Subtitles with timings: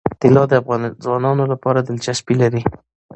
[0.21, 2.61] طلا د افغان ځوانانو لپاره دلچسپي لري.